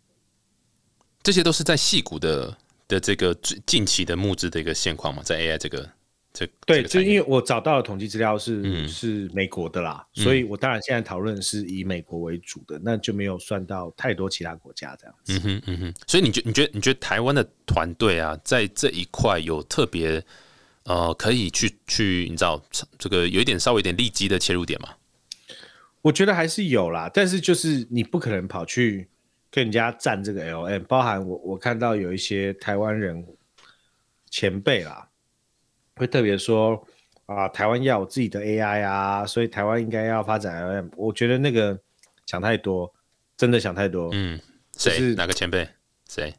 [1.23, 5.87] 这些都是在戏股的的这个最近期的募资的一个现况嘛，在 AI 这个
[6.33, 15.33] 这对，就因为我找到的统计资料是、嗯是美国的啦，所以我当然现在讨论是以美国为主的，那就没有算到太多其他国家这样子。
[15.33, 20.23] 嗯哼嗯哼，所以你觉你觉得你觉得台湾的团队啊，在这一块有特别
[20.85, 22.63] 呃可以去去你知道
[22.97, 24.89] 这个有一点稍微有点利基的切入点吗？
[26.01, 29.07] 我觉得还是有啦，但是就是你不可能跑去
[29.51, 33.23] 跟人家战这个 LM，包含我我看到有一些台湾人
[34.31, 35.07] 前辈啦，
[35.95, 36.85] 会特别说
[37.25, 40.89] 啊，台湾要有自己的 AI 啊，所以台湾应该要发展 LM。
[40.97, 41.79] 我觉得那个
[42.25, 42.93] 想太多，
[43.37, 44.09] 真的想太多。
[44.13, 44.39] 嗯，
[44.77, 45.67] 谁、就是哪个前辈？
[46.09, 46.33] 谁？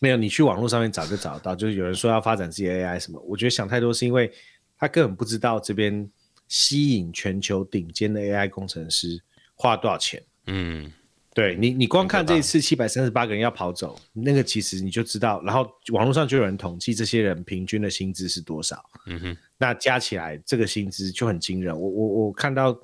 [0.00, 4.30] 没有，你去网络上面找就找得到，就是有人说要发展自己的 AI 什么，我觉得想太多是因为
[4.76, 6.08] 他根本不知道这边
[6.46, 9.20] 吸引全球顶尖的 AI 工程师
[9.54, 10.22] 花多少钱。
[10.46, 10.92] 嗯
[11.38, 21.72] 对你，你光看这一次七百三十八个人要跑走，那个其实你就知道，然后网络上就有人统计这些人平均的薪资是多少，嗯哼，那加起来这个薪资就很惊人。
[21.72, 22.76] 我我我看到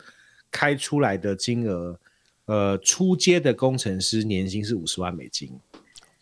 [0.52, 1.98] 开出来的金额，
[2.44, 5.50] 呃，初阶的工程师年薪是五十万美金，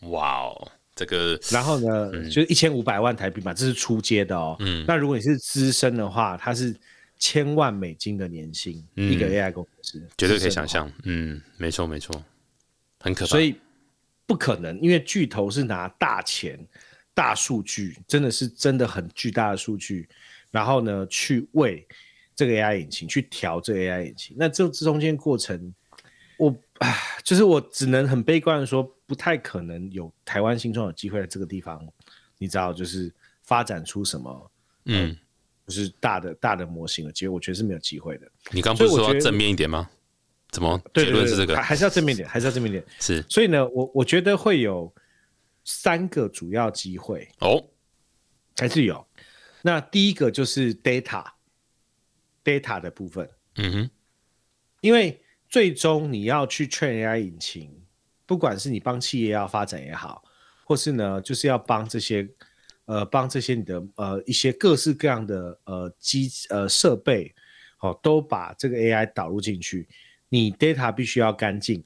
[0.09, 4.57] 哇哦，这个然后呢，就是一千五百万台币嘛，这是初阶的哦。
[4.61, 6.75] 嗯那如果你是资深的话，他是
[7.25, 12.13] 千万美金的年薪，一个 AI 工程师嗯绝对可以想象，嗯，没错没错，
[12.99, 13.31] 很可怕。
[13.31, 13.55] 所以
[14.27, 16.59] 不可能，因为巨头是拿大钱、
[17.15, 20.09] 大数据，真的是真的很巨大的数据，
[20.51, 21.87] 然后呢，去为
[22.35, 24.37] 这个 AI 引擎去调这个 AI 引擎。
[24.37, 25.73] 那这这中间过程，
[26.39, 31.87] 我唉，就是我只能很悲观的说，不太可能有台湾新创有机会在这个地方，
[32.37, 34.51] 你知道，就是发展出什么。
[34.87, 35.17] 嗯，
[35.67, 37.13] 就是大的大的模型了。
[37.13, 38.31] 其实，我觉得是没有机会的。
[38.51, 39.89] 你刚不是说要正面一点吗？
[40.51, 41.63] 怎么结论是这个还？
[41.63, 42.85] 还是要正面点，还是要正面点。
[43.01, 44.93] 是所以呢，我我觉得会有
[45.65, 47.65] 三个主要机会，哦，
[48.59, 49.07] 还是有。
[49.63, 51.25] 那第一个就是 data
[52.45, 53.91] data 的部分，嗯哼，
[54.83, 57.83] 因为最终你要去 train AI 引擎，
[58.27, 60.23] 不管是你帮企业要发展也好，
[60.65, 62.29] 或是呢，就是要帮这些
[62.87, 67.35] 呃帮这些你的呃一些各式各样的呃机呃设备，
[67.81, 69.89] 哦，都把这个 AI 导入进去，
[70.29, 71.83] 你 data 必须要干净，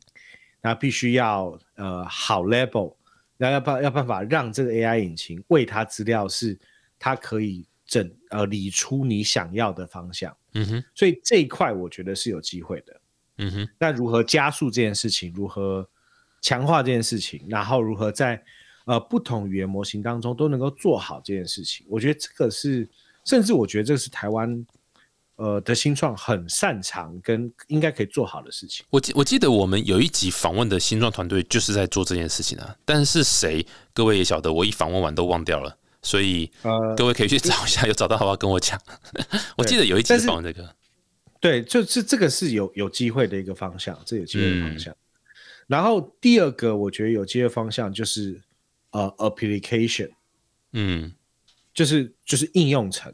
[0.60, 2.96] 那必须要呃好 level，
[3.36, 6.58] 那要办要办法让这个 AI 引擎为它资料是
[6.98, 13.00] 它可以整呃理出你想要的方向，嗯哼，所以这一块我觉得是有机会的。
[13.38, 15.32] 嗯哼，那如何加速这件事情？
[15.34, 15.86] 如何
[16.40, 17.44] 强化这件事情？
[17.48, 18.42] 然后如何在
[18.86, 21.86] 呃不同语言模型当中都能够做好这件事情？
[21.88, 22.88] 我觉得这个是，
[23.24, 24.66] 甚至我觉得这是台湾
[25.36, 28.86] 呃的新创很擅长跟应该可以做好的事情。
[28.88, 38.80] 我记我记得我们有一集访问的新创团队就是在做这件事情啊，但是谁各位也晓得，我一访问完都忘掉了，所以呃，各位可以去找一下，有找到的话跟我讲。
[39.58, 40.74] 我记得有一集访问这个，
[41.40, 44.96] 对，就是这个是有有机会的一个方向，这有机会的方向。
[45.66, 48.40] 然后第二个我觉得有机会方向就是
[48.90, 50.10] 呃 application，
[50.72, 51.12] 嗯
[51.74, 53.12] 就是就是应用层。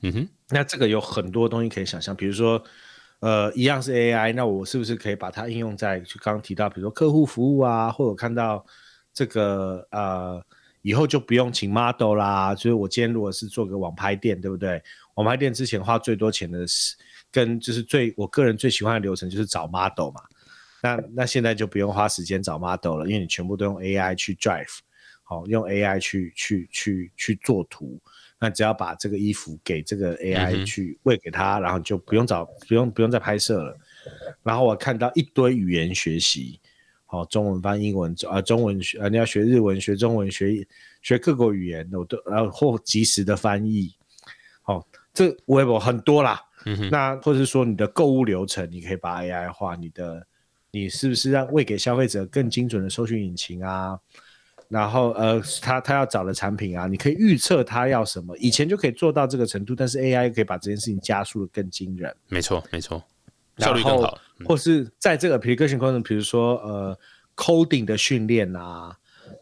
[0.00, 2.62] 嗯哼，那这个有很多东西可以想象，比如说，
[3.18, 8.64] 呃，一样是 AI，那我是不是可以把它应用在就刚刚提到，比如说客户服务啊，或者看到
[9.12, 10.40] 这个呃，
[10.82, 14.80] 以后就不用请 model 啦，就是我今天如果是做个网拍店，对不对？
[15.14, 16.96] 网拍店之前花最多钱的是
[17.32, 20.22] 跟就是最我个人最喜欢的流程就是找 model 嘛，
[20.82, 24.78] 那那现在就不用花时间找 model 了，因为你全部都用 AI 去 drive，
[25.22, 28.00] 好、用 AI 去去去去做图。
[28.40, 33.76] 那只要把这个衣服给这个嗯 AI 去喂给他，然后就不用找，不用不用再拍摄了。
[34.44, 36.60] 然后我看到一堆语言学习，
[37.04, 40.64] 好、中文翻英文，啊、中文学，呃，你要学日文、学中文、学
[41.02, 43.92] 学各国语言，我都然后或及时的翻译，
[44.62, 46.40] 好、这 Web 很多啦。
[46.64, 50.24] 嗯，那或者是说你的购物流程，你可以把 AI 化，你的
[50.70, 53.98] 你是不是让为给消费者更精准的搜寻引擎啊？
[54.68, 63.02] 然后呃，他他要找的产品啊，你可以预测他要什么，以前就可以做到这个程度，但是 AI 可以把这件事情加速的更惊人，没错没错，
[63.56, 64.18] 效率更好。
[64.38, 66.98] 嗯或是在这个 application 过程，比如说呃
[67.34, 68.96] coding 的训练啊，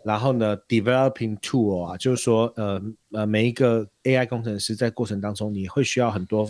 [0.05, 2.81] 然后呢 developing tool 啊，就是说呃
[3.13, 6.49] 呃每一个 AI 工程师在过程当中，你会需要很多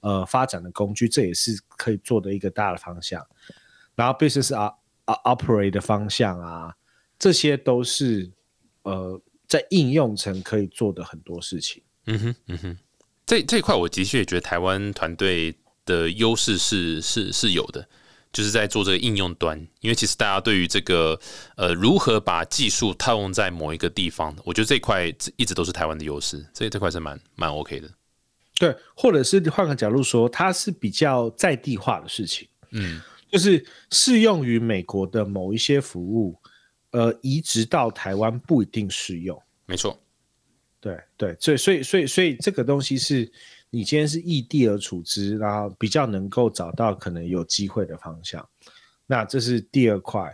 [0.00, 3.24] 呃发展的工具，这也是可以做的一个大的方向。
[3.94, 4.72] 然后 business 啊
[5.04, 6.74] 啊 operate 的方向啊，
[7.18, 8.30] 这些都是
[8.82, 11.82] 呃在应用层可以做的很多事情。
[12.06, 12.78] 嗯哼，嗯哼，
[13.24, 15.54] 这这一块我的确也觉得台湾团队
[15.86, 17.86] 的优势是是是有的，
[18.32, 21.18] 就是在做这个应用端，因为其实大家对于这个
[21.56, 27.88] 呃如何把技术套用在某一个地方，我觉得这一块一直都是台湾的优势，这这块是蛮蛮 OK 的。
[28.58, 32.46] 对，或者是换个角度说，它是比较在地化的事情。
[32.70, 33.00] 嗯
[33.34, 36.38] 就是适用于美国的某一些服务，
[36.92, 39.36] 呃，移植到台湾不一定适用。
[39.66, 40.00] 没错，
[40.78, 43.28] 对对，所以所以所以所以这个东西是
[43.70, 48.48] 你今天是异地而处之，然后比较能够找到可能有机会的方向。
[49.04, 50.32] 那这是第二块，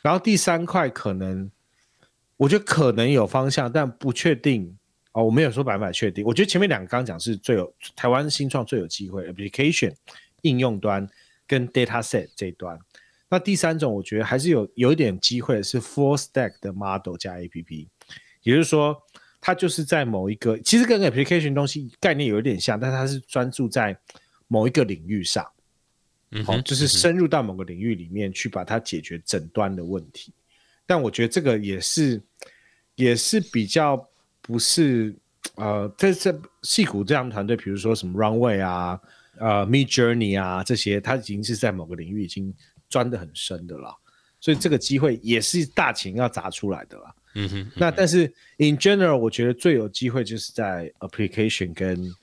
[0.00, 1.50] 然后第三块可能
[2.36, 4.72] 我觉得可能有方向，但不确定
[5.10, 5.24] 哦。
[5.24, 6.24] 我没有说百分百确定。
[6.24, 9.92] 我觉得前面两个刚刚讲是最有台湾新创最有机会，application
[10.42, 11.04] 应用端
[11.46, 12.78] 跟 data set 这一端。
[13.28, 17.88] 那第三种我觉得还是有有一点机会是 full stack 的 model 加 app，
[18.42, 18.96] 也就是说
[19.40, 23.98] 它就是在某一个其实跟 application 东西概念有一点像，但它是专注在
[24.46, 25.44] 某一个领域上。
[25.44, 25.50] 好、
[26.30, 30.32] 嗯哼，就是深入到某个领域里面去把它解决整端的问题。
[30.84, 32.20] 但我觉得这个也是
[32.94, 34.08] 也是比较
[34.40, 35.14] 不是
[35.54, 39.00] 呃，在这戏骨这样团队，比如说什么 Runway 啊、
[39.38, 42.54] 呃 Mid Journey 啊这些，他已经是在某个领域已经
[42.88, 43.94] 钻得很深的了。
[44.38, 47.14] 所以这个机会也是大钱要砸出来的啦。
[47.34, 48.24] 嗯哼，那但是
[48.58, 52.14] in general，我觉得最有机会就是在 application 跟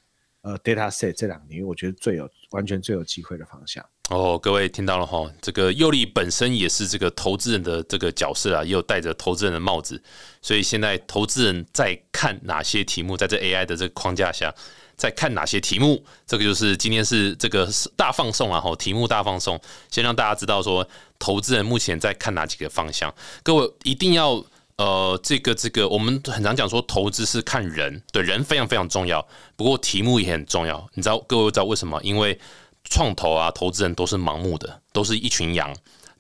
[0.41, 3.83] 呃 data set 这两个领域，我觉得最有完全最有机会的方向。
[4.09, 10.01] 哦，各位听到了哈，这个佑利本身也是这个投资人的这个角色啊，也有戴着投资人的帽子，
[10.41, 14.53] 所以现在投资人在看哪些题目，在这 AI 的这个框架下，
[14.95, 20.87] 在看哪些题目，这个就是今天是这个大放送啊，吼，题目大放送，先让大家知道说，
[21.19, 24.43] 投资人目前在看哪几个方向，各位一定要。
[24.75, 29.23] 呃，这个这个，我们很常讲说，投资是看人，对人非常非常重要。
[29.55, 32.01] 不过题目也很重要，你知道各位知道为什么？
[32.01, 32.37] 因为
[32.83, 35.71] 创投啊，投资人都是盲目的，都是一群羊，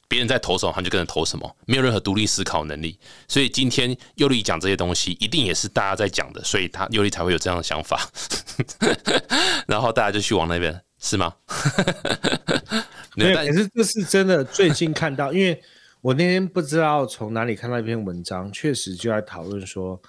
[0.07, 2.99] 别人在投什么，他就跟着投什么，没有任何独立思考能力。
[3.27, 8.07] 所以今天尤利讲这些东西，一定也是大家在讲的，所以他尤利才会有这样的想法，
[9.67, 11.33] 然后大家就去往那边，是吗？
[13.15, 15.59] 没 有对，但可是这是真的，最近看到，因为
[16.01, 19.99] 我那天不知道从哪里看到一篇文章，确实就在讨论说，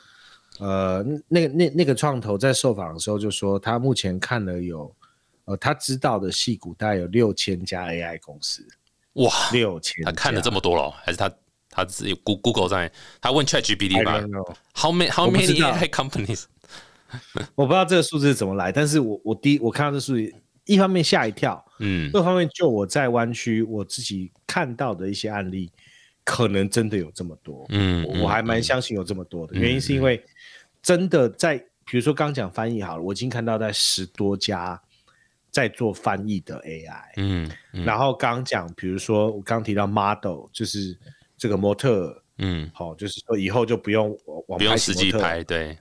[0.58, 4.94] 呃，那个那那个创投在受访的时候就说，他目前看了有，
[5.44, 8.66] 呃，他知道的戏股大概有六千家 AI 公司，
[9.14, 11.30] 哇，六千，他看了这么多了哦，还是他
[11.68, 14.20] 他自己 Goo- Google 上面，他问 ChatGPT 吧
[14.74, 16.44] ，How many How many AI companies？
[17.54, 20.34] 我不知道这个数字是怎么来，但是我我第一我看到这数字，
[20.64, 22.10] 一方面吓一跳，嗯。
[22.12, 25.70] 另一方面就我在湾区我自己看到的一些案例，
[26.24, 30.20] 可能真的有这么多，嗯，我我还蛮相信有这么多的，原因是因为
[30.82, 34.80] 真的在，比如说刚讲翻译好了，我已经看到在十多家
[35.54, 37.84] 在做翻译的 AI，、嗯嗯。
[37.84, 40.98] 然后刚讲，比如说我刚提到 model，就是
[41.36, 45.78] 这个模特，嗯，好、就是说以后就不用往不用实际拍，对，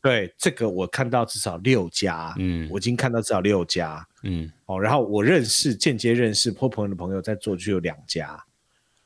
[0.00, 2.66] 对，这个我看到至少六家，嗯。
[2.70, 4.50] 我已经看到至少六家，嗯。
[4.64, 8.42] 哦，然后我认识间接认识或朋友的朋友在做就有两家，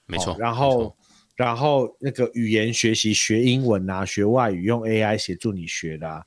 [0.07, 0.37] 没错。
[0.39, 0.97] 然后，
[1.35, 6.25] 然后那个语言学习，学英文啊，学外语用 AI 协助你学的，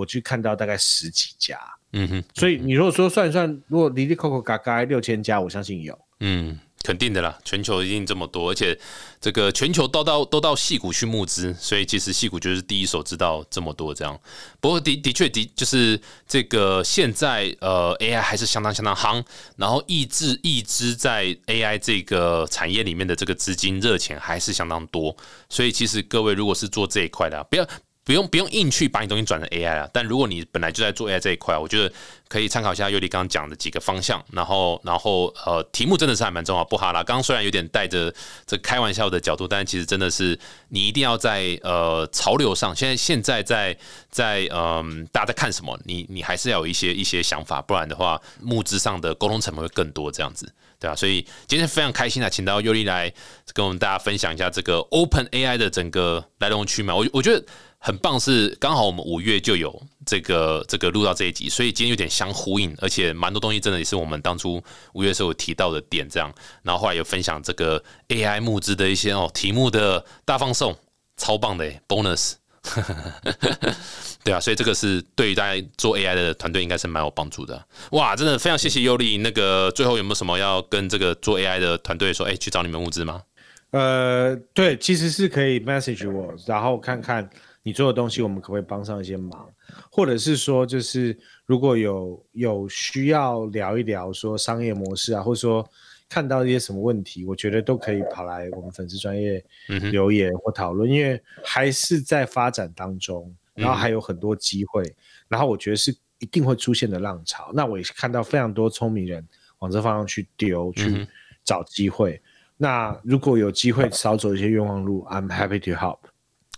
[0.00, 1.58] 我去看到大概十几家。
[1.92, 2.24] 嗯哼。
[2.34, 5.98] 所以你如果说算一算，如果离离扣扣嘎嘎六千家，我相信有。
[6.20, 6.58] 嗯。
[6.82, 8.76] 肯定的啦，全球一定这么多，而且
[9.20, 14.18] 这个全球都到都到戏谷去募资，所以其实戏谷就是第一手知道这么多这样。
[14.60, 19.22] 不过的的确的，就是这个现在呃 AI 还是相当相当夯，
[19.56, 25.14] 然后抑制抑制在 AI 这个产业里面的这个资金热钱还是相当多，
[25.50, 27.68] 所以其实各位如果是做这一块的，不要。
[28.10, 31.94] 不用不用硬去把你东西转成 AI 啊，但如果你本来就在做 AI 这一块，我觉得
[32.26, 37.04] 可以参考一下尤里刚刚讲的几个方向，然后然后呃题目真的是还蛮重要，不哈啦。
[37.04, 38.12] 刚刚虽然有点带着
[38.44, 40.36] 这开玩笑的角度，但其实真的是
[40.70, 43.78] 你一定要在呃潮流上，现在现在在
[44.10, 50.96] 在嗯大家在看什么，你你还是要有一些一些想法，不然的话募资上的沟通成本会更多这样子，对吧？
[50.96, 53.12] 所以今天非常开心啊，请到尤里来
[53.52, 57.44] 跟我们大家分享一下这个 Open AI 的整个来龙去脉，我我觉得。
[57.82, 64.62] 很棒，是刚好我们五月就有这个这个录到这一集，所以今天有点相呼应，而且蛮多东西真的也是我们当初
[64.92, 66.30] 五月时候提到的点，这样，
[66.62, 70.76] 然后后来有分享这个 AI 募资的一些哦题目的大放送，
[71.16, 72.34] 超棒的 bonus，
[74.22, 77.66] 对啊，所以这个是对于大家做 AI 的团队应该是蛮有帮助的。
[77.92, 82.26] 哇，真的非常谢谢尤力，那个最后有没有什么要跟这个做 AI 的团队说？
[82.26, 83.22] 哎，去找你们募资吗？
[83.70, 87.26] 呃，对，其实是可以 message 我，然后看看。
[87.62, 89.46] 你做的东西，我们可不可以帮上一些忙？
[89.90, 95.68] 或者是说，就是如果有有需要聊一聊说商业模式啊，或者说
[96.08, 99.44] 看到一些什么问题，我觉得都可以跑来我们粉丝专业
[99.92, 104.82] 留言或讨论，因为还是在发展当中，然后还有很多机会，
[105.28, 107.50] 然后我觉得是一定会出现的浪潮。
[107.52, 109.26] 那我也看到非常多聪明人
[109.58, 111.06] 往这方向去丢，去
[111.44, 112.20] 找机会。
[112.56, 115.98] 那如果有机会少走一些冤枉路，I'm happy to help。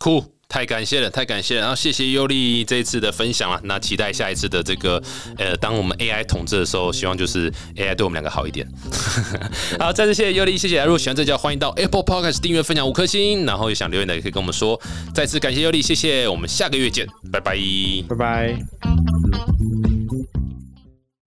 [0.00, 0.31] Cool。
[0.52, 3.58] 太感谢了，太感谢了，然后谢谢尤利这一次的分享了。
[3.64, 5.02] 那期待下一次的这个，
[5.38, 8.68] 呃，当我们 AI 统治的时候，希望就是 AI 对我们两个好一点。
[9.80, 10.84] 好，再次谢谢尤利，谢谢。
[10.84, 14.78] 如果喜欢这集，欢迎到 Apple Podcast 订阅、分享五颗星，然后有想留言的也可以跟我们说。
[15.14, 16.28] 再次感谢尤利，谢谢。
[16.28, 17.56] 我们下个月见，拜拜，
[18.10, 19.71] 拜拜。